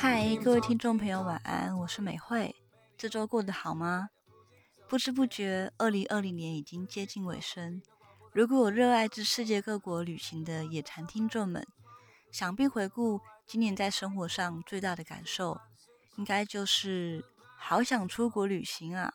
[0.00, 2.56] 嗨，各位听众朋友，晚安，我是美惠。
[2.96, 4.08] 这周过得好吗？
[4.88, 7.82] 不知不觉，二零二零年已经接近尾声。
[8.32, 11.66] 如果有热爱至世界各国旅行的野禅听众们，
[12.32, 15.60] 想必回顾今年在生活上最大的感受，
[16.16, 17.22] 应该就是
[17.58, 19.12] 好想出国旅行啊！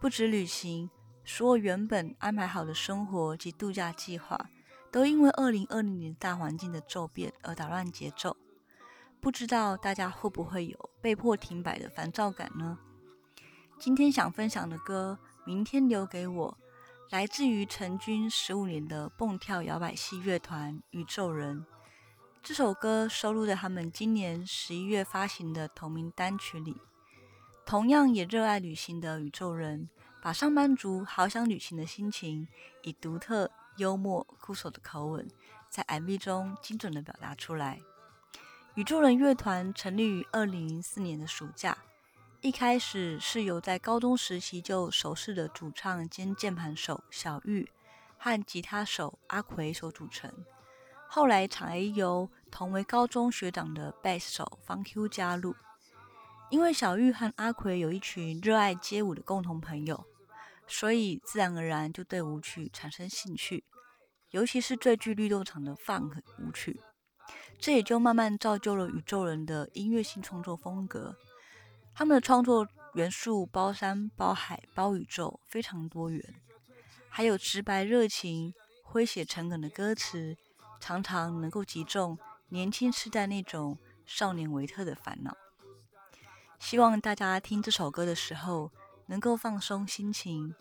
[0.00, 0.90] 不止旅行，
[1.24, 4.50] 所有原本安排好的生活及度假计划，
[4.90, 8.36] 都因为二零二零年大环境的骤变而打乱节奏。
[9.26, 12.78] 不知道大家会不会有被迫停摆的烦躁感呢？
[13.76, 16.56] 今天想分享的歌《明天留给我》，
[17.12, 21.66] 来自于成军十五年的蹦跳摇摆系乐团宇宙人。
[22.40, 26.80] 这首歌收录在他们今年十一月发行的同名单曲里。
[27.64, 29.90] 同样也热爱旅行的宇宙人，
[30.22, 32.46] 把上班族好想旅行的心情，
[32.84, 35.28] 以独特、幽默、酷手的口吻，
[35.68, 37.80] 在 MV 中精准的表达出来。
[38.76, 41.78] 宇宙人乐团成立于二零零四年的暑假，
[42.42, 47.66] 一开始是由在高中时期就熟识的主唱兼键盘手小玉
[48.18, 50.30] 和吉他手阿奎所组成。
[51.08, 55.56] 后来，场 A 由同为高中学长的贝斯手方 Q 加入。
[56.50, 60.04] 因为小玉和阿奎有一群热爱街舞的共同朋友，
[60.66, 63.64] 所以自然而然就对舞曲产生兴趣，
[64.32, 66.78] 尤其是最具律动场的 Funk 舞曲。
[67.58, 71.16] 这也就慢慢造就了宇宙人的音乐性创作风格。
[71.94, 76.34] 他们的创作元素包山包海包宇宙，非常多元，
[77.08, 78.52] 还有直白热情、
[78.84, 80.36] 诙谐诚恳的歌词，
[80.78, 82.18] 常常能够击中
[82.50, 85.36] 年轻时代那种少年维特的烦恼。
[86.58, 88.70] 希望大家听这首歌的时候，
[89.06, 90.54] 能够放松心情，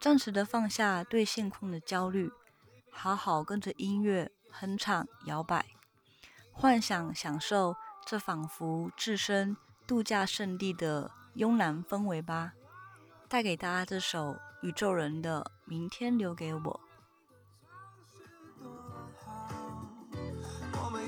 [0.00, 2.30] 暂时的放下对现况的焦虑，
[2.90, 5.66] 好好跟着音乐哼唱摇摆。
[6.58, 9.56] 幻想享受这仿佛置身
[9.86, 12.54] 度假胜地的慵懒氛围吧，
[13.28, 16.60] 带给大家这首宇宙人的《明天留给我》。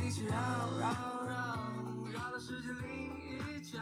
[0.06, 0.32] 一起绕
[0.78, 0.86] 绕
[1.26, 1.32] 绕，
[2.12, 3.78] 绕到世界另一角。